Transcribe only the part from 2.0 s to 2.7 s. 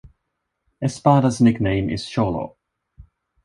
"Cholo".